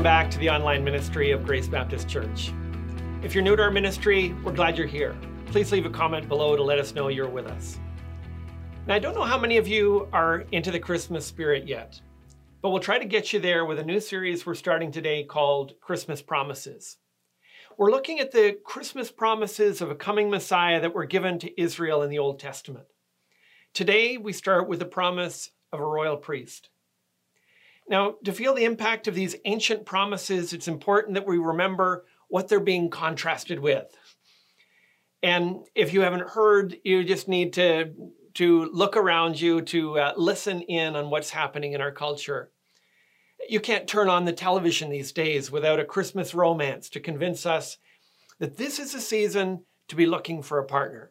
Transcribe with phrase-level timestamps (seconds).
[0.00, 2.54] Welcome back to the online ministry of Grace Baptist Church.
[3.22, 5.14] If you're new to our ministry, we're glad you're here.
[5.44, 7.78] Please leave a comment below to let us know you're with us.
[8.86, 12.00] Now, I don't know how many of you are into the Christmas spirit yet,
[12.62, 15.74] but we'll try to get you there with a new series we're starting today called
[15.82, 16.96] Christmas Promises.
[17.76, 22.00] We're looking at the Christmas promises of a coming Messiah that were given to Israel
[22.00, 22.86] in the Old Testament.
[23.74, 26.70] Today, we start with the promise of a royal priest.
[27.90, 32.46] Now, to feel the impact of these ancient promises, it's important that we remember what
[32.46, 33.86] they're being contrasted with.
[35.24, 37.92] And if you haven't heard, you just need to,
[38.34, 42.52] to look around you to uh, listen in on what's happening in our culture.
[43.48, 47.76] You can't turn on the television these days without a Christmas romance to convince us
[48.38, 51.10] that this is a season to be looking for a partner.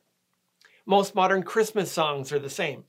[0.86, 2.86] Most modern Christmas songs are the same.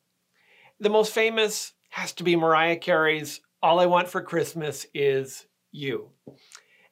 [0.79, 6.11] The most famous has to be Mariah Carey's all I Want for Christmas is You.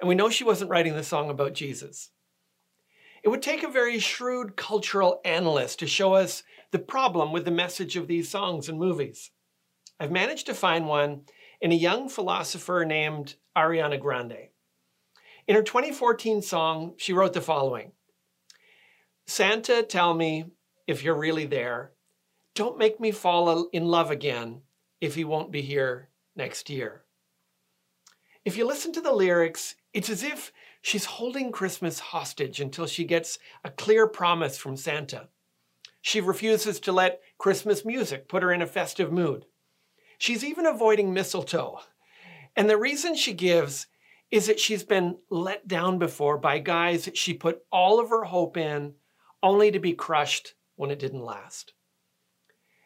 [0.00, 2.10] And we know she wasn't writing the song about Jesus.
[3.25, 7.50] It would take a very shrewd cultural analyst to show us the problem with the
[7.50, 9.30] message of these songs and movies.
[9.98, 11.22] I've managed to find one
[11.60, 14.48] in a young philosopher named Ariana Grande.
[15.48, 17.92] In her 2014 song, she wrote the following
[19.27, 20.44] Santa, tell me
[20.86, 21.92] if you're really there.
[22.55, 24.60] Don't make me fall in love again
[25.00, 27.03] if he won't be here next year.
[28.44, 33.05] If you listen to the lyrics, it's as if she's holding Christmas hostage until she
[33.05, 35.28] gets a clear promise from Santa.
[36.00, 39.44] She refuses to let Christmas music put her in a festive mood.
[40.16, 41.81] She's even avoiding mistletoe.
[42.56, 43.89] And the reason she gives
[44.31, 48.25] is that she's been let down before by guys that she put all of her
[48.25, 48.94] hope in,
[49.42, 51.75] only to be crushed when it didn't last.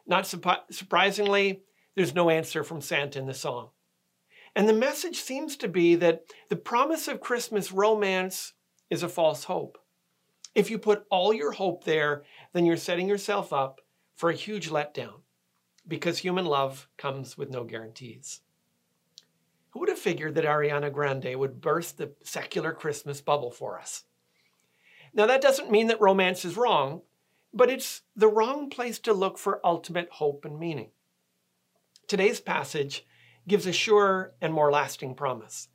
[0.07, 1.63] Not surprisingly,
[1.95, 3.71] there's no answer from Santa in the song.
[4.55, 8.53] And the message seems to be that the promise of Christmas romance
[8.91, 9.79] is a false hope.
[10.55, 13.81] If you put all your hope there, then you're setting yourself up
[14.15, 15.21] for a huge letdown
[15.89, 18.41] because human love comes with no guarantees.
[19.71, 24.05] Who would have figured that Ariana Grande would burst the secular Christmas bubble for us?
[25.15, 27.03] Now, that doesn't mean that romance is wrong,
[27.55, 30.91] but it's the wrong place to look for ultimate hope and meaning.
[32.13, 33.07] Today's passage
[33.49, 35.69] gives a sure and more lasting promise.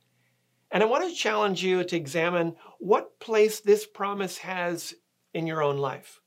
[0.70, 4.94] And I want to challenge you to examine what place this promise has
[5.34, 6.20] in your own life.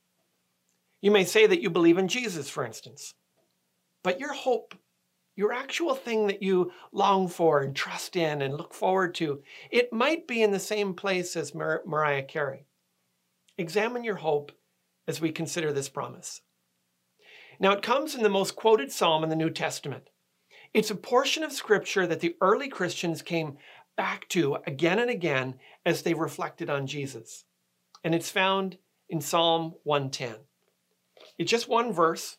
[1.00, 3.14] You may say that you believe in Jesus, for instance,
[4.04, 4.74] but your hope,
[5.34, 9.40] your actual thing that you long for and trust in and look forward to,
[9.70, 12.66] it might be in the same place as Mar- Mariah Carey.
[13.56, 14.52] Examine your hope
[15.08, 16.42] as we consider this promise.
[17.62, 20.10] Now, it comes in the most quoted psalm in the New Testament.
[20.74, 23.56] It's a portion of scripture that the early Christians came
[23.96, 25.54] back to again and again
[25.86, 27.44] as they reflected on Jesus.
[28.02, 28.78] And it's found
[29.08, 30.34] in Psalm 110.
[31.38, 32.36] It's just one verse,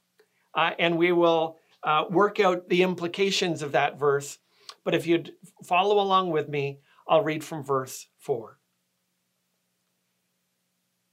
[0.56, 4.40] uh, and we will uh, work out the implications of that verse.
[4.84, 5.32] But if you'd
[5.64, 8.60] follow along with me, I'll read from verse 4.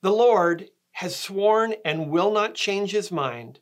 [0.03, 3.60] The Lord has sworn and will not change his mind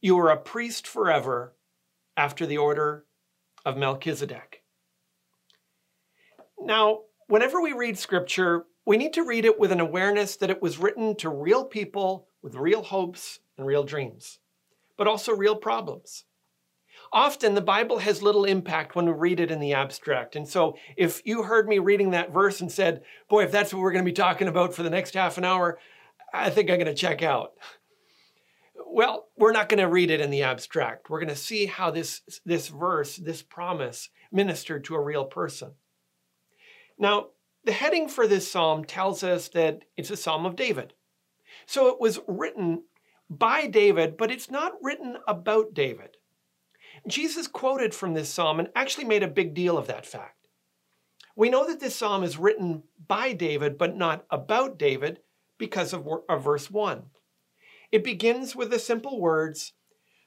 [0.00, 1.54] you are a priest forever
[2.16, 3.04] after the order
[3.64, 4.62] of Melchizedek.
[6.60, 10.62] Now, whenever we read scripture, we need to read it with an awareness that it
[10.62, 14.38] was written to real people with real hopes and real dreams,
[14.96, 16.24] but also real problems.
[17.12, 20.36] Often the Bible has little impact when we read it in the abstract.
[20.36, 23.80] And so if you heard me reading that verse and said, boy, if that's what
[23.80, 25.78] we're going to be talking about for the next half an hour,
[26.32, 27.52] I think I'm going to check out.
[28.90, 31.10] Well, we're not going to read it in the abstract.
[31.10, 35.72] We're going to see how this, this verse, this promise, ministered to a real person.
[36.98, 37.28] Now,
[37.64, 40.94] the heading for this psalm tells us that it's a psalm of David.
[41.66, 42.84] So it was written
[43.30, 46.16] by David, but it's not written about David.
[47.06, 50.48] Jesus quoted from this psalm and actually made a big deal of that fact.
[51.36, 55.20] We know that this psalm is written by David, but not about David
[55.56, 56.06] because of,
[56.42, 57.04] verse 1.
[57.90, 59.72] It begins with the simple words,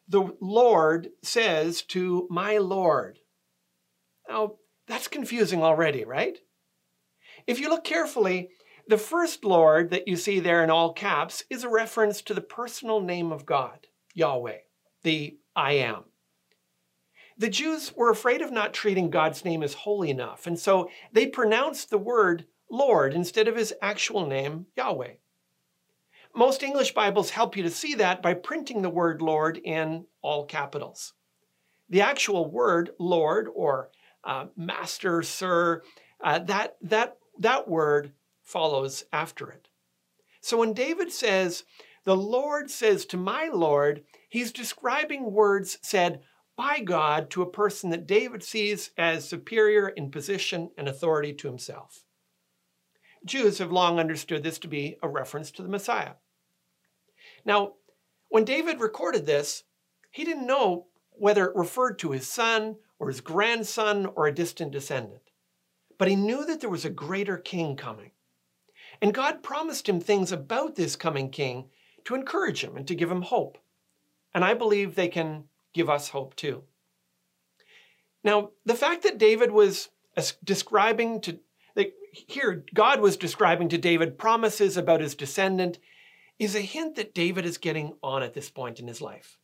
[0.08, 3.20] the Lord says to my Lord.
[4.28, 4.56] Now,
[4.88, 6.38] that's confusing already, right?
[7.48, 8.50] If you look carefully,
[8.88, 12.42] the first Lord that you see there in all caps is a reference to the
[12.42, 14.58] personal name of God, Yahweh,
[15.04, 16.06] the I am.
[17.38, 21.26] The Jews were afraid of not treating God's name as holy enough, and so they
[21.26, 25.14] pronounced the word Lord instead of his actual name, Yahweh.
[26.34, 30.46] Most English Bibles help you to see that by printing the word Lord in all
[30.46, 31.14] capitals.
[31.90, 33.90] The actual word Lord or
[34.24, 35.82] uh, master, sir,
[36.24, 38.14] uh, that, that, that word
[38.44, 39.68] follows after it.
[40.40, 41.64] So when David says,
[42.06, 46.22] the Lord says to my Lord, he's describing words said
[46.56, 51.48] by God to a person that David sees as superior in position and authority to
[51.48, 52.06] himself.
[53.26, 56.14] Jews have long understood this to be a reference to the Messiah.
[57.46, 57.74] Now,
[58.30, 59.64] when David recorded this,
[60.12, 64.72] he didn't know whether it referred to his son or his grandson or a distant
[64.72, 65.22] descendant.
[65.98, 68.12] But he knew that there was a greater king coming.
[69.02, 71.70] And God promised him things about this coming king
[72.06, 73.58] to encourage him and to give him hope.
[74.34, 76.64] And I believe they can give us hope too.
[78.24, 79.90] Now, the fact that David was
[80.44, 81.40] describing to,
[82.12, 85.80] here, God was describing to David promises about his descendant
[86.42, 89.38] is a hint that David is getting on at this point in his life.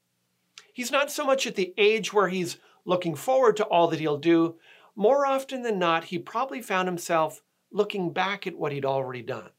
[0.73, 4.17] He's not so much at the age where he's looking forward to all that he'll
[4.17, 4.55] do.
[4.95, 9.51] More often than not, he probably found himself looking back at what he'd already done.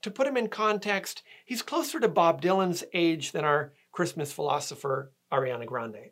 [0.00, 5.12] To put him in context, he's closer to Bob Dylan's age than our Christmas philosopher,
[5.30, 6.10] Ariana Grande.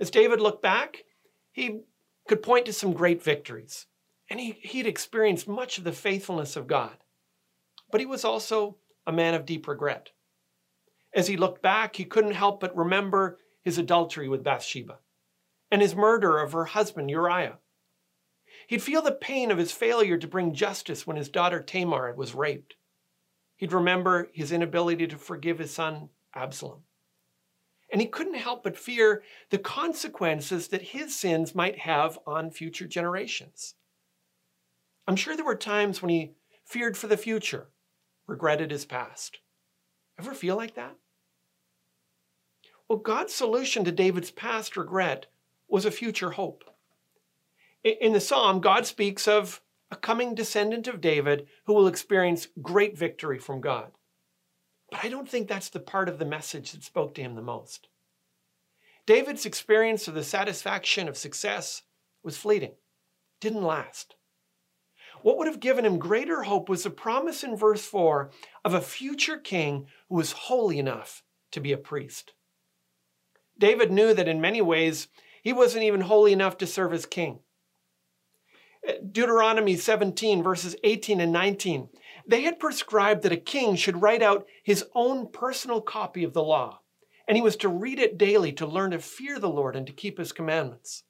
[0.00, 1.04] As David looked back,
[1.52, 1.82] he
[2.26, 3.86] could point to some great victories,
[4.28, 6.96] and he, he'd experienced much of the faithfulness of God.
[7.92, 8.76] But he was also
[9.06, 10.10] a man of deep regret.
[11.14, 14.98] As he looked back, he couldn't help but remember his adultery with Bathsheba
[15.70, 17.58] and his murder of her husband Uriah.
[18.66, 22.34] He'd feel the pain of his failure to bring justice when his daughter Tamar was
[22.34, 22.74] raped.
[23.56, 26.82] He'd remember his inability to forgive his son Absalom.
[27.92, 32.86] And he couldn't help but fear the consequences that his sins might have on future
[32.86, 33.74] generations.
[35.08, 37.68] I'm sure there were times when he feared for the future,
[38.30, 39.38] regretted his past.
[40.18, 40.96] Ever feel like that?
[42.88, 45.26] Well, God's solution to David's past regret
[45.68, 46.64] was a future hope.
[47.82, 49.60] In the psalm, God speaks of
[49.90, 53.92] a coming descendant of David who will experience great victory from God.
[54.90, 57.42] But I don't think that's the part of the message that spoke to him the
[57.42, 57.88] most.
[59.06, 61.82] David's experience of the satisfaction of success
[62.22, 62.74] was fleeting,
[63.40, 64.14] didn't last.
[65.22, 68.30] What would have given him greater hope was the promise in verse 4
[68.64, 71.22] of a future king who was holy enough
[71.52, 72.32] to be a priest.
[73.58, 75.08] David knew that in many ways
[75.42, 77.40] he wasn't even holy enough to serve as king.
[78.86, 81.88] Uh, Deuteronomy 17, verses 18 and 19,
[82.26, 86.42] they had prescribed that a king should write out his own personal copy of the
[86.42, 86.80] law,
[87.28, 89.92] and he was to read it daily to learn to fear the Lord and to
[89.92, 91.04] keep his commandments.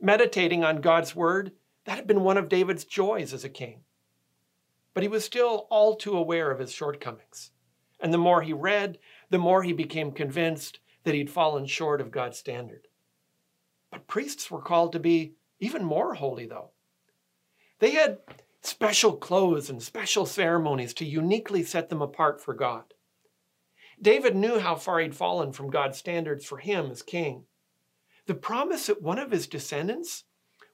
[0.00, 1.52] Meditating on God's word,
[1.84, 3.80] that had been one of David's joys as a king.
[4.94, 7.50] But he was still all too aware of his shortcomings.
[8.00, 8.98] And the more he read,
[9.30, 12.88] the more he became convinced that he'd fallen short of God's standard.
[13.90, 16.70] But priests were called to be even more holy, though.
[17.78, 18.18] They had
[18.62, 22.94] special clothes and special ceremonies to uniquely set them apart for God.
[24.00, 27.44] David knew how far he'd fallen from God's standards for him as king.
[28.26, 30.24] The promise that one of his descendants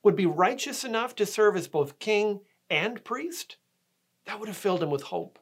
[0.07, 3.59] would be righteous enough to serve as both king and priest,
[4.25, 5.39] that would have filled him with hope.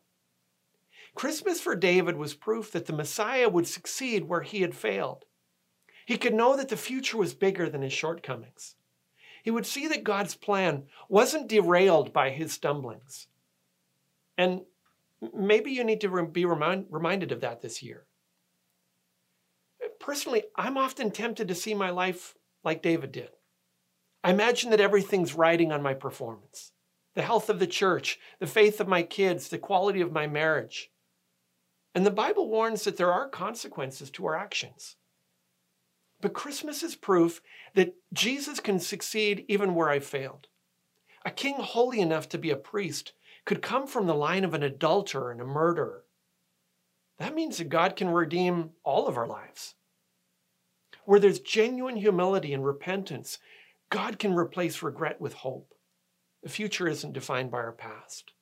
[1.14, 5.24] Christmas for David was proof that the Messiah would succeed where he had failed.
[6.04, 8.74] He could know that the future was bigger than his shortcomings
[9.44, 13.26] he would see that God's plan wasn't derailed by his stumblings.
[14.38, 14.62] And
[15.34, 18.06] maybe you need to be remind, reminded of that this year.
[20.00, 23.28] Personally, I'm often tempted to see my life like David did.
[24.24, 26.72] I imagine that everything's riding on my performance
[27.14, 30.90] the health of the church, the faith of my kids, the quality of my marriage.
[31.94, 34.96] And the Bible warns that there are consequences to our actions.
[36.20, 37.40] But Christmas is proof
[37.74, 40.48] that Jesus can succeed even where I failed.
[41.24, 43.12] A king holy enough to be a priest
[43.44, 46.04] could come from the line of an adulterer and a murderer.
[47.18, 49.74] That means that God can redeem all of our lives.
[51.04, 53.38] Where there's genuine humility and repentance,
[53.94, 55.72] God can replace regret with hope.
[56.42, 58.32] The future isn't defined by our past.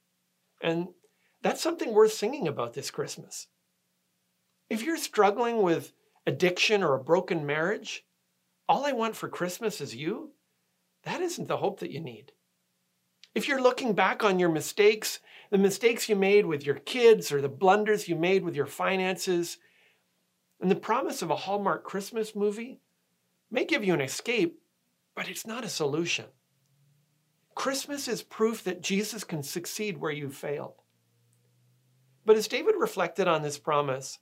[0.63, 0.89] And
[1.43, 3.49] that's something worth singing about this Christmas.
[4.71, 5.93] If you're struggling with
[6.27, 8.07] addiction or a broken marriage,
[8.67, 10.31] all I want for Christmas is you,
[11.03, 12.33] that isn't the hope that you need.
[13.35, 17.43] If you're looking back on your mistakes, the mistakes you made with your kids or
[17.43, 19.59] the blunders you made with your finances,
[20.63, 22.81] and the promise of a Hallmark Christmas movie
[23.51, 24.62] may give you an escape,
[25.15, 26.27] but it's not a solution.
[27.55, 30.75] Christmas is proof that Jesus can succeed where you've failed.
[32.25, 34.19] But as David reflected on this promise,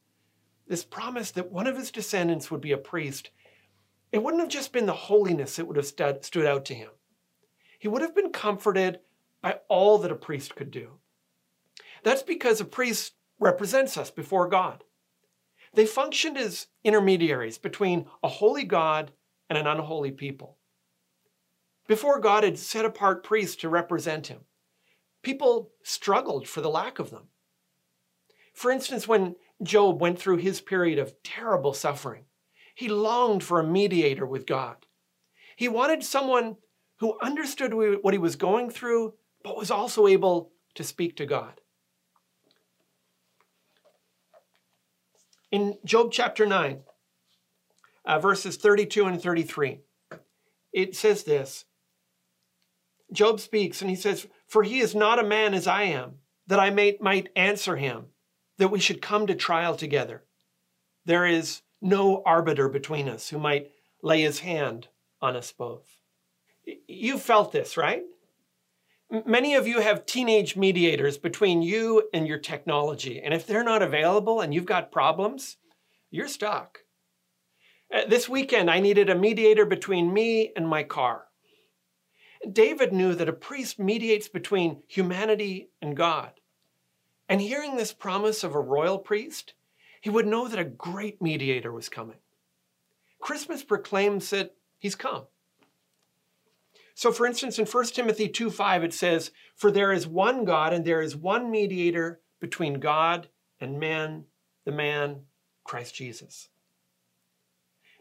[0.66, 3.30] this promise that one of his descendants would be a priest,
[4.12, 6.90] it wouldn't have just been the holiness that would have stood, stood out to him.
[7.78, 9.00] He would have been comforted
[9.40, 10.98] by all that a priest could do.
[12.02, 14.84] That's because a priest represents us before God.
[15.74, 19.12] They functioned as intermediaries between a holy God
[19.48, 20.56] and an unholy people.
[21.90, 24.42] Before God had set apart priests to represent him,
[25.22, 27.24] people struggled for the lack of them.
[28.54, 32.26] For instance, when Job went through his period of terrible suffering,
[32.76, 34.86] he longed for a mediator with God.
[35.56, 36.58] He wanted someone
[36.98, 41.60] who understood what he was going through, but was also able to speak to God.
[45.50, 46.82] In Job chapter 9,
[48.04, 49.80] uh, verses 32 and 33,
[50.72, 51.64] it says this
[53.12, 56.60] Job speaks and he says, For he is not a man as I am, that
[56.60, 58.06] I may, might answer him,
[58.58, 60.24] that we should come to trial together.
[61.04, 63.70] There is no arbiter between us who might
[64.02, 64.88] lay his hand
[65.20, 65.96] on us both.
[66.86, 68.02] You felt this, right?
[69.26, 73.20] Many of you have teenage mediators between you and your technology.
[73.20, 75.56] And if they're not available and you've got problems,
[76.10, 76.80] you're stuck.
[77.92, 81.24] Uh, this weekend, I needed a mediator between me and my car.
[82.50, 86.32] David knew that a priest mediates between humanity and God.
[87.28, 89.54] And hearing this promise of a royal priest,
[90.00, 92.16] he would know that a great mediator was coming.
[93.20, 95.26] Christmas proclaims that he's come.
[96.94, 100.72] So, for instance, in 1 Timothy 2 5, it says, For there is one God
[100.72, 103.28] and there is one mediator between God
[103.60, 104.24] and man,
[104.64, 105.20] the man,
[105.64, 106.48] Christ Jesus.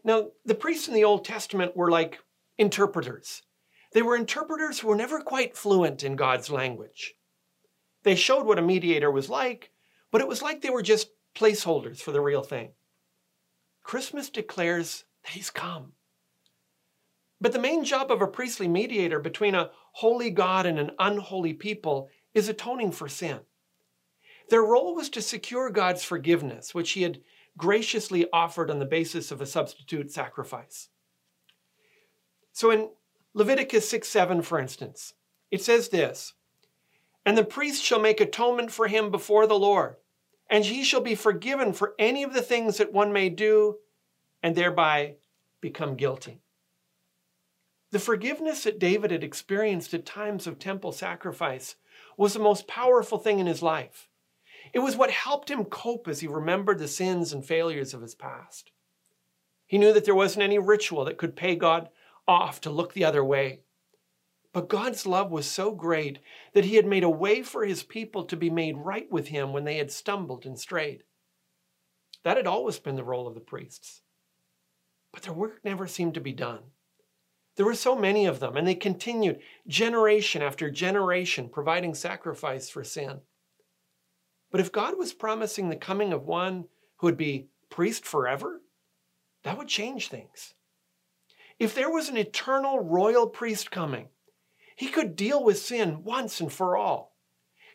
[0.02, 2.20] Now, the priests in the Old Testament were like
[2.58, 3.42] interpreters.
[3.92, 7.14] They were interpreters who were never quite fluent in God's language.
[8.02, 9.72] They showed what a mediator was like,
[10.10, 12.70] but it was like they were just placeholders for the real thing.
[13.82, 15.92] Christmas declares that he's come.
[17.40, 21.54] But the main job of a priestly mediator between a holy God and an unholy
[21.54, 23.40] people is atoning for sin.
[24.50, 27.20] Their role was to secure God's forgiveness, which he had
[27.56, 30.88] graciously offered on the basis of a substitute sacrifice.
[32.52, 32.90] So in
[33.32, 35.14] Leviticus 6 7, for instance,
[35.50, 36.34] it says this
[37.24, 39.96] And the priest shall make atonement for him before the Lord,
[40.48, 43.76] and he shall be forgiven for any of the things that one may do
[44.42, 45.14] and thereby
[45.60, 46.40] become guilty.
[47.92, 51.76] The forgiveness that David had experienced at times of temple sacrifice
[52.16, 54.08] was the most powerful thing in his life.
[54.72, 58.14] It was what helped him cope as he remembered the sins and failures of his
[58.14, 58.70] past.
[59.66, 61.88] He knew that there wasn't any ritual that could pay God
[62.30, 63.60] off to look the other way.
[64.52, 66.20] But God's love was so great
[66.54, 69.52] that he had made a way for his people to be made right with him
[69.52, 71.02] when they had stumbled and strayed.
[72.22, 74.02] That had always been the role of the priests.
[75.12, 76.60] But their work never seemed to be done.
[77.56, 82.84] There were so many of them, and they continued generation after generation providing sacrifice for
[82.84, 83.20] sin.
[84.52, 86.66] But if God was promising the coming of one
[86.98, 88.62] who would be priest forever,
[89.42, 90.54] that would change things.
[91.60, 94.08] If there was an eternal royal priest coming,
[94.74, 97.14] he could deal with sin once and for all.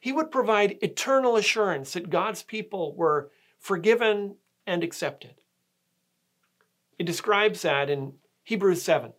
[0.02, 5.36] He would provide eternal assurance that God's people were forgiven and accepted.
[6.98, 8.14] It describes that in
[8.44, 9.14] Hebrews 7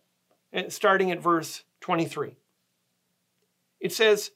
[0.51, 2.35] eh, starting at verse 23.
[3.79, 4.31] It says,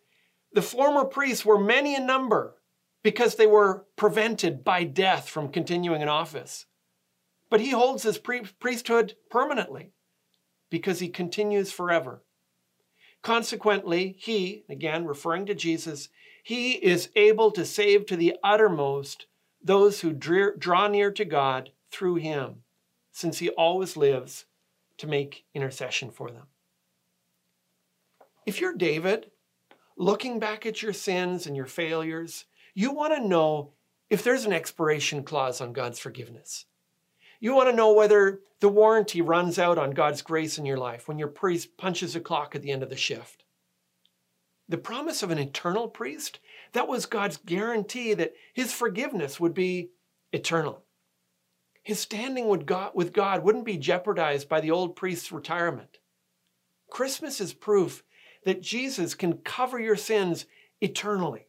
[0.53, 2.55] The former priests were many in number
[3.03, 6.67] because they were prevented by death from continuing in office.
[7.49, 9.91] But he holds his priesthood permanently
[10.71, 12.23] because he continues forever.
[13.21, 16.09] Consequently, he, again referring to Jesus,
[16.43, 19.27] he is able to save to the uttermost
[19.63, 22.63] those who draw near to God through him,
[23.11, 24.45] since he always lives
[24.97, 26.47] to make intercession for them.
[28.45, 29.29] If you're David,
[29.97, 33.73] looking back at your sins and your failures, you want to know
[34.09, 36.65] if there's an expiration clause on God's forgiveness.
[37.41, 41.07] You want to know whether the warranty runs out on God's grace in your life
[41.07, 43.43] when your priest punches a clock at the end of the shift.
[44.69, 46.39] The promise of an eternal priest,
[46.73, 49.89] that was God's guarantee that his forgiveness would be
[50.31, 50.83] eternal.
[51.81, 55.97] His standing with God, with God wouldn't be jeopardized by the old priest's retirement.
[56.91, 58.03] Christmas is proof
[58.45, 60.45] that Jesus can cover your sins
[60.79, 61.47] eternally.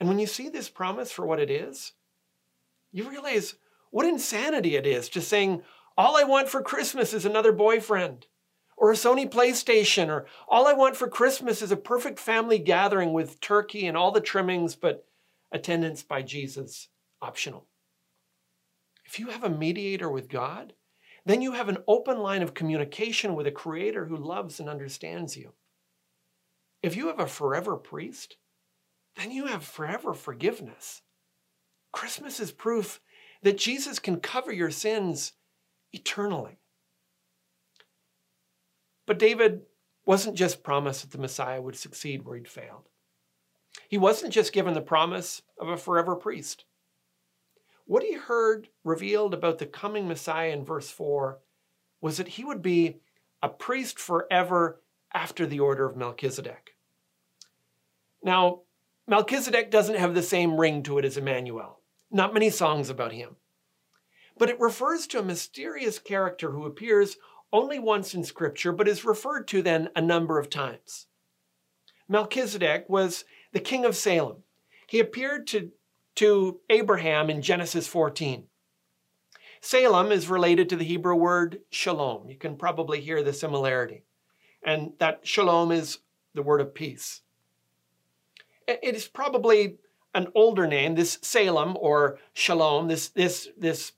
[0.00, 1.92] And when you see this promise for what it is,
[2.90, 3.54] you realize
[3.90, 5.62] what insanity it is to saying,
[5.96, 8.26] all I want for Christmas is another boyfriend
[8.76, 13.12] or a Sony PlayStation, or all I want for Christmas is a perfect family gathering
[13.12, 15.04] with turkey and all the trimmings, but
[15.52, 16.88] attendance by Jesus
[17.20, 17.66] optional.
[19.04, 20.72] If you have a mediator with God,
[21.26, 25.36] then you have an open line of communication with a creator who loves and understands
[25.36, 25.52] you.
[26.82, 28.36] If you have a forever priest,
[29.16, 31.02] then you have forever forgiveness.
[31.92, 33.00] Christmas is proof
[33.42, 35.32] that Jesus can cover your sins
[35.92, 36.58] eternally.
[39.06, 39.62] But David
[40.06, 42.88] wasn't just promised that the Messiah would succeed where he'd failed.
[43.88, 46.64] He wasn't just given the promise of a forever priest.
[47.86, 51.38] What he heard revealed about the coming Messiah in verse 4
[52.00, 52.98] was that he would be
[53.42, 54.80] a priest forever
[55.12, 56.76] after the order of Melchizedek.
[58.22, 58.60] Now,
[59.08, 61.79] Melchizedek doesn't have the same ring to it as Emmanuel.
[62.10, 63.36] Not many songs about him.
[64.36, 67.16] But it refers to a mysterious character who appears
[67.52, 71.06] only once in Scripture, but is referred to then a number of times.
[72.08, 74.38] Melchizedek was the king of Salem.
[74.86, 75.70] He appeared to,
[76.16, 78.44] to Abraham in Genesis 14.
[79.60, 82.28] Salem is related to the Hebrew word shalom.
[82.28, 84.04] You can probably hear the similarity.
[84.62, 85.98] And that shalom is
[86.34, 87.22] the word of peace.
[88.66, 89.76] It is probably
[90.14, 93.92] an older name, this Salem or Shalom, this, this, this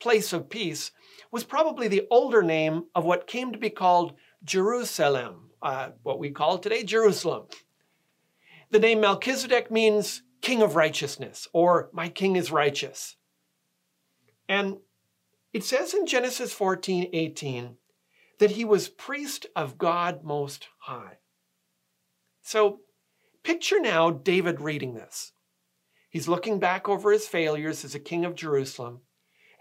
[0.00, 0.90] place of peace,
[1.30, 6.30] was probably the older name of what came to be called Jerusalem, uh, what we
[6.30, 7.46] call today Jerusalem.
[8.70, 13.16] The name Melchizedek means king of righteousness, or my king is righteous.
[14.48, 14.78] And
[15.52, 17.76] it says in Genesis 14 18
[18.38, 21.18] that he was priest of God Most High.
[22.42, 22.80] So
[23.42, 25.32] picture now David reading this.
[26.10, 29.00] He's looking back over his failures as a king of Jerusalem,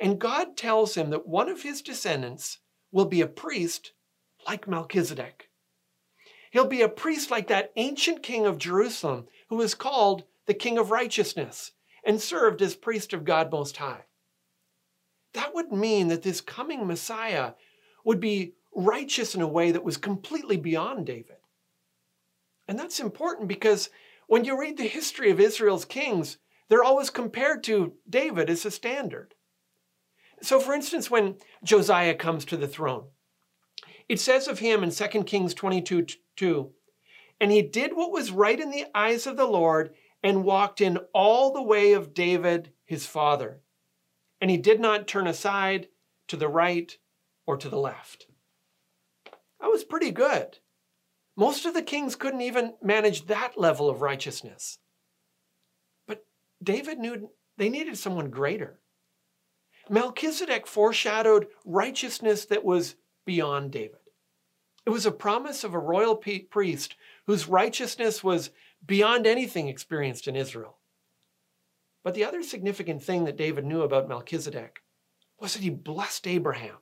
[0.02, 2.58] and God tells him that one of his descendants
[2.92, 3.94] will be a priest
[4.48, 5.50] like Melchizedek.
[6.52, 10.80] He'll be a priest like that ancient king of Jerusalem who was called the King
[10.80, 14.06] of Righteousness and served as priest of God Most High.
[15.34, 17.54] That would mean that this coming Messiah
[18.04, 21.38] would be righteous in a way that was completely beyond David.
[22.68, 23.92] And that's important because
[24.30, 26.38] when you read the history of Israel's kings,
[26.70, 29.34] they're always compared to David as a standard.
[30.40, 33.08] So, for instance, when Josiah comes to the throne,
[34.08, 36.06] it says of him in 2 Kings 22
[36.38, 36.72] 2,
[37.42, 40.98] and he did what was right in the eyes of the Lord and walked in
[41.12, 43.62] all the way of David his father.
[44.40, 45.88] And he did not turn aside
[46.28, 46.96] to the right
[47.48, 48.28] or to the left.
[49.60, 50.60] That was pretty good.
[51.40, 54.78] Most of the kings couldn't even manage that level of righteousness.
[56.06, 56.26] But
[56.62, 58.82] David knew they needed someone greater.
[59.90, 64.00] Melchizedek foreshadowed righteousness that was beyond David.
[64.86, 68.50] It was a promise of a royal priest whose righteousness was
[68.86, 70.80] beyond anything experienced in Israel.
[72.04, 74.82] But the other significant thing that David knew about Melchizedek
[75.40, 76.80] was that he blessed Abraham.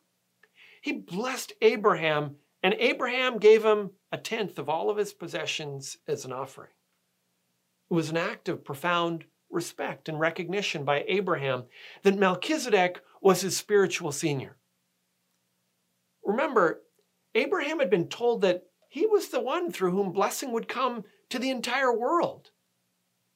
[0.81, 6.25] He blessed Abraham, and Abraham gave him a tenth of all of his possessions as
[6.25, 6.71] an offering.
[7.89, 11.65] It was an act of profound respect and recognition by Abraham
[12.03, 14.57] that Melchizedek was his spiritual senior.
[16.25, 16.81] Remember,
[17.35, 21.39] Abraham had been told that he was the one through whom blessing would come to
[21.39, 22.51] the entire world.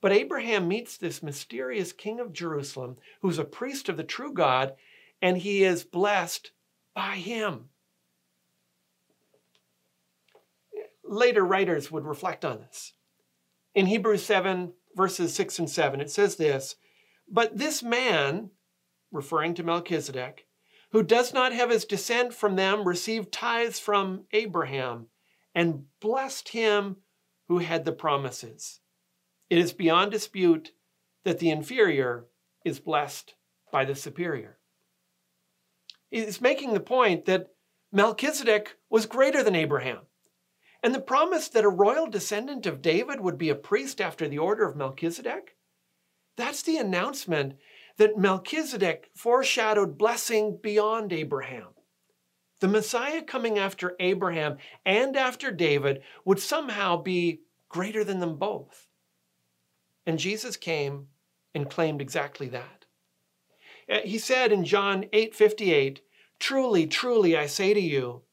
[0.02, 4.74] But Abraham meets this mysterious king of Jerusalem who's a priest of the true God,
[5.22, 6.52] and he is blessed
[6.96, 7.70] by him.
[11.12, 12.94] Later writers would reflect on this.
[13.76, 16.78] In Hebrews 7, verses 6 and 7, it says this
[17.30, 18.52] But this man,
[19.12, 20.48] referring to Melchizedek,
[20.94, 25.08] who does not have his descent from them, received tithes from Abraham
[25.54, 26.96] and blessed him
[27.50, 28.80] who had the promises.
[29.50, 30.72] It is beyond dispute
[31.26, 32.28] that the inferior
[32.64, 33.36] is blessed
[33.70, 34.60] by the superior.
[36.10, 37.48] He's making the point that
[37.92, 40.06] Melchizedek was greater than Abraham.
[40.84, 44.40] And the promise that a royal descendant of David would be a priest after the
[44.40, 45.56] order of Melchizedek,
[46.38, 47.56] that's the announcement
[47.98, 51.68] that Melchizedek foreshadowed blessing beyond Abraham.
[52.62, 58.88] The Messiah coming after Abraham and after David would somehow be greater than them both.
[60.06, 61.08] And Jesus came
[61.54, 62.86] and claimed exactly that.
[63.90, 66.02] Uh, he said in John 8:58,
[66.40, 68.24] "Truly, truly I say to you,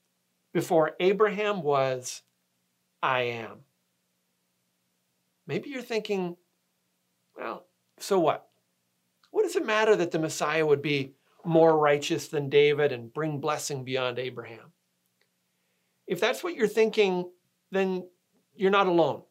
[0.52, 2.22] before Abraham was,
[3.02, 3.64] I am."
[5.46, 6.36] Maybe you're thinking,
[7.36, 7.66] well,
[7.98, 8.50] so what?
[9.30, 13.40] What does it matter that the Messiah would be more righteous than David and bring
[13.40, 14.72] blessing beyond Abraham?
[16.06, 17.30] If that's what you're thinking,
[17.70, 18.08] then
[18.54, 19.22] you're not alone.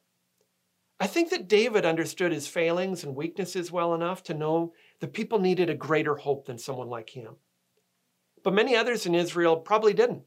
[1.00, 5.40] I think that David understood his failings and weaknesses well enough to know that people
[5.40, 7.36] needed a greater hope than someone like him.
[8.44, 10.24] but many others in Israel probably didn't.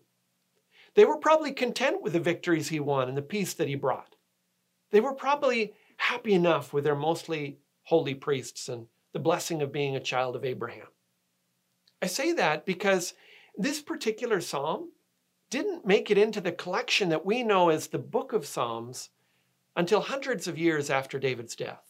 [0.94, 4.16] They were probably content with the victories he won and the peace that he brought.
[4.90, 9.96] They were probably happy enough with their mostly holy priests and the blessing of being
[9.96, 10.87] a child of Abraham.
[12.03, 13.14] I say that because
[13.57, 14.90] this particular psalm
[15.50, 19.11] didn't make it into the collection that we know as the Book of Psalms
[19.76, 21.83] until hundreds of years after David's death.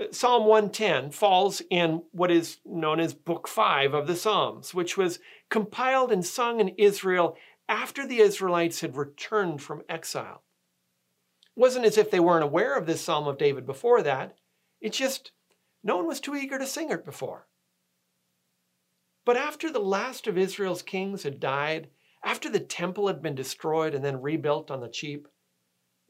[0.00, 4.96] Uh, psalm 110 falls in what is known as Book 5 of the Psalms, which
[4.96, 5.18] was
[5.48, 7.36] compiled and sung in Israel
[7.70, 10.42] after the Israelites had returned from exile.
[11.56, 14.36] It wasn't as if they weren't aware of this Psalm of David before that.
[14.80, 15.30] It's just
[15.84, 17.46] no one was too eager to sing it before.
[19.24, 21.88] But after the last of Israel's kings had died,
[22.24, 25.28] after the temple had been destroyed and then rebuilt on the cheap,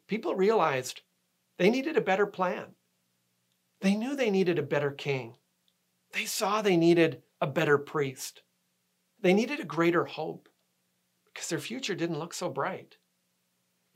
[0.06, 1.02] people realized
[1.58, 2.68] they needed a better plan.
[3.82, 5.36] They knew they needed a better king.
[6.12, 8.42] They saw they needed a better priest.
[9.20, 10.48] They needed a greater hope
[11.32, 12.96] because their future didn't look so bright.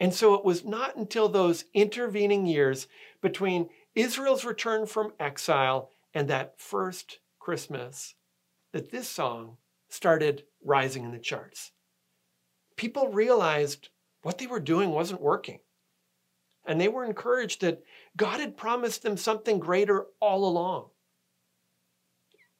[0.01, 2.89] And so it was not until those intervening years
[3.23, 8.15] between Israel's return from exile and that first Christmas
[8.73, 9.57] that this song
[9.89, 11.73] started rising in the charts.
[12.77, 13.89] People realized
[14.23, 15.61] what they were doing wasn't working.
[16.67, 17.85] And they were encouraged that
[18.17, 20.87] God had promised them something greater all along.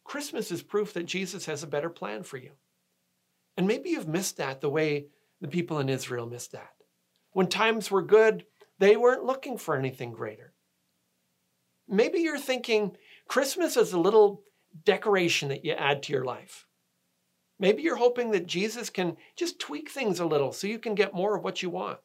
[0.05, 2.53] Christmas is proof that Jesus has a better plan for you.
[3.57, 5.07] And maybe you've missed that the way
[5.41, 6.73] the people in Israel missed that.
[7.33, 8.45] When times were good,
[8.79, 10.53] they weren't looking for anything greater.
[11.89, 12.97] Maybe you're thinking
[13.29, 14.43] Christmas is a little
[14.85, 16.67] decoration that you add to your life.
[17.59, 21.15] Maybe you're hoping that Jesus can just tweak things a little so you can get
[21.15, 21.99] more of what you want.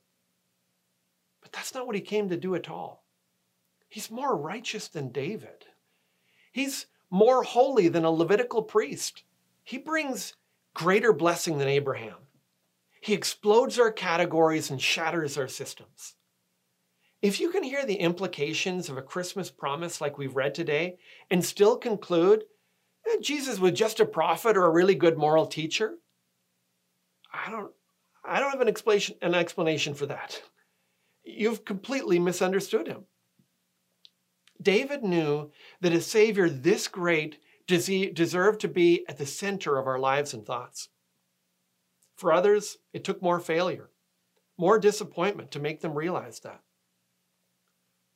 [1.42, 3.04] But that's not what he came to do at all.
[3.88, 5.66] He's more righteous than David.
[6.52, 9.24] He's more holy than a Levitical priest.
[9.64, 10.36] He brings
[10.80, 12.16] greater blessing than Abraham.
[13.02, 16.16] He explodes our categories and shatters our systems.
[17.22, 20.96] If you can hear the implications of a Christmas promise like we've read today
[21.30, 22.46] and still conclude
[23.04, 25.96] that Jesus was just a prophet or a really good moral teacher,
[27.34, 27.72] I don't,
[28.24, 30.42] I don't have an explanation, an explanation for that.
[31.26, 33.04] You've completely misunderstood him.
[34.62, 37.38] David knew that a Savior this great
[37.70, 40.90] deserved to be at the center of our lives and thoughts.
[42.16, 43.92] For others, it took more failure,
[44.58, 46.62] more disappointment to make them realize that.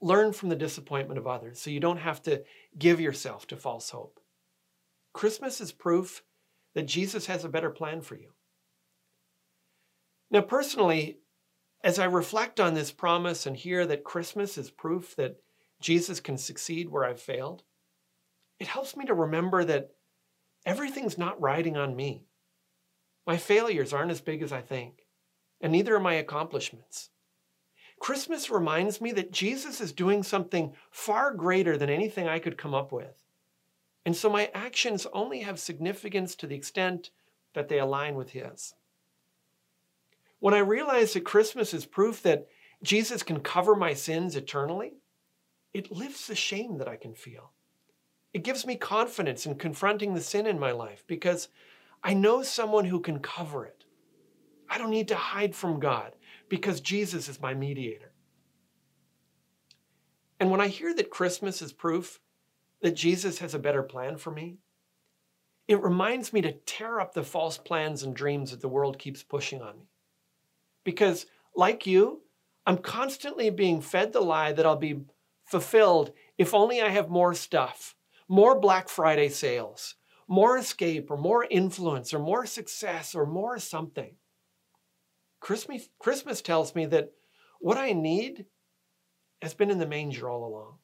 [0.01, 2.43] Learn from the disappointment of others so you don't have to
[2.77, 4.19] give yourself to false hope.
[5.13, 6.23] Christmas is proof
[6.73, 8.31] that Jesus has a better plan for you.
[10.31, 11.19] Now, personally,
[11.83, 15.37] as I reflect on this promise and hear that Christmas is proof that
[15.79, 17.63] Jesus can succeed where I've failed,
[18.63, 19.89] it helps me to remember that
[20.65, 22.23] everything's not riding on me.
[23.27, 25.05] My failures aren't as big as I think,
[25.59, 27.09] and neither are my accomplishments.
[27.99, 32.73] Christmas reminds me that Jesus is doing something far greater than anything I could come
[32.73, 33.21] up with.
[34.05, 37.09] And so my actions only have significance to the extent
[37.55, 38.75] that they align with His.
[40.39, 42.47] When I realize that Christmas is proof that
[42.81, 44.93] Jesus can cover my sins eternally,
[45.73, 47.51] it lifts the shame that I can feel.
[48.33, 51.49] It gives me confidence in confronting the sin in my life because
[52.03, 53.85] I know someone who can cover it.
[54.69, 56.15] I don't need to hide from God
[56.49, 58.11] because Jesus is my mediator.
[60.39, 62.19] And when I hear that Christmas is proof
[62.81, 64.57] that Jesus has a better plan for me,
[65.67, 69.23] it reminds me to tear up the false plans and dreams that the world keeps
[69.23, 69.87] pushing on me.
[70.83, 72.23] Because, like you,
[72.65, 75.05] I'm constantly being fed the lie that I'll be
[75.45, 77.95] fulfilled if only I have more stuff,
[78.29, 79.95] more Black Friday sales,
[80.27, 84.15] more escape, or more influence, or more success, or more something.
[85.39, 87.11] Christmas, Christmas tells me that
[87.59, 88.45] what I need
[89.41, 90.77] has been in the manger all along.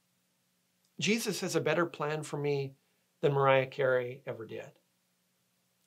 [1.00, 2.74] Jesus has a better plan for me
[3.22, 4.72] than Mariah Carey ever did.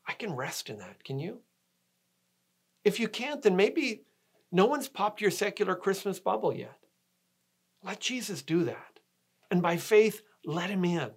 [0.07, 1.41] I can rest in that, can you?
[2.85, 4.05] If you can't, then maybe
[4.51, 6.79] no one's popped your secular Christmas bubble yet.
[7.85, 9.01] Let Jesus do that.
[9.51, 11.11] And by faith, let him in.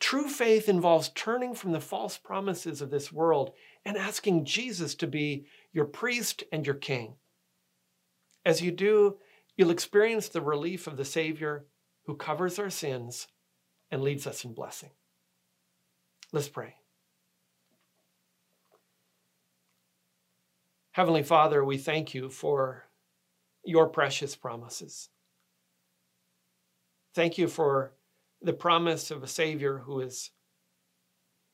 [0.00, 3.52] True faith involves turning from the false promises of this world
[3.84, 7.14] and asking Jesus to be your priest and your king.
[8.44, 9.16] As you do,
[9.56, 11.66] you'll experience the relief of the Savior
[12.04, 13.26] who covers our sins
[13.90, 14.90] and leads us in blessing.
[16.32, 16.74] Let's pray.
[20.92, 22.84] Heavenly Father, we thank you for
[23.64, 25.10] your precious promises.
[27.14, 27.92] Thank you for
[28.42, 30.30] the promise of a Savior who is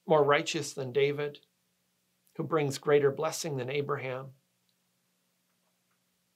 [0.07, 1.39] more righteous than David,
[2.37, 4.27] who brings greater blessing than Abraham,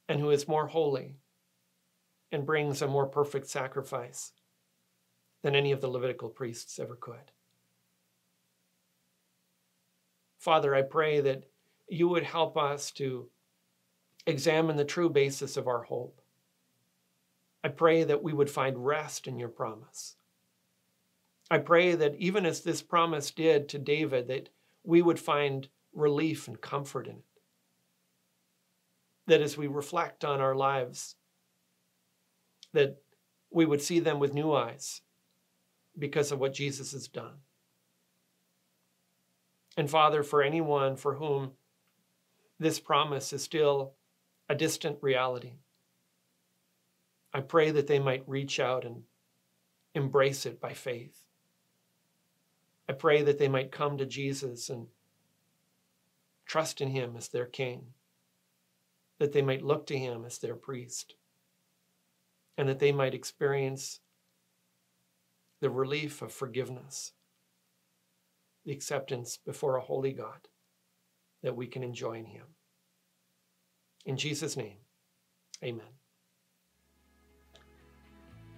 [0.09, 1.17] and who is more holy
[2.33, 4.33] and brings a more perfect sacrifice
[5.43, 7.33] than any of the Levitical priests ever could.
[10.39, 11.45] Father, I pray that
[11.89, 13.29] you would help us to
[14.27, 16.21] examine the true basis of our hope.
[17.65, 20.17] I pray that we would find rest in your promise.
[21.51, 24.51] I pray that even as this promise did to David, that
[24.85, 27.25] we would find relief and comfort in it.
[29.27, 31.17] That as we reflect on our lives,
[32.73, 33.01] that
[33.51, 35.01] we would see them with new eyes
[35.99, 37.37] because of what Jesus has done.
[39.77, 41.53] And Father, for anyone for whom
[42.59, 43.95] this promise is still
[44.49, 45.53] a distant reality,
[47.33, 49.05] I pray that they might reach out and
[49.95, 51.28] embrace it by faith.
[52.89, 54.87] I pray that they might come to Jesus and
[56.47, 57.89] trust in him as their king,
[59.19, 61.15] that they might look to him as their priest,
[62.57, 64.01] and that they might experience
[65.61, 67.13] the relief of forgiveness,
[68.65, 70.49] the acceptance before a holy God
[71.43, 72.45] that we can enjoy in him.
[74.07, 74.79] In Jesus' name,
[75.63, 75.87] amen.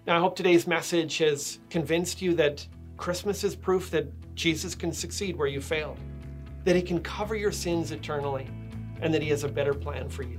[0.06, 2.66] Now, I hope today's message has convinced you that
[3.00, 5.98] Christmas is proof that Jesus can succeed where you failed,
[6.64, 8.46] that he can cover your sins eternally,
[9.00, 10.38] and that he has a better plan for you.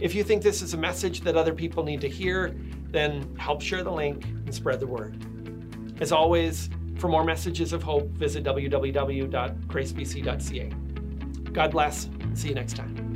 [0.00, 2.54] If you think this is a message that other people need to hear,
[2.90, 5.16] then help share the link and spread the word.
[6.00, 10.72] As always, for more messages of hope, visit www.gracebc.ca.
[11.52, 12.08] God bless.
[12.34, 13.09] See you next time.